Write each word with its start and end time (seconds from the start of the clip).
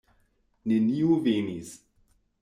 Neniu 0.71 1.17
venis. 1.27 1.69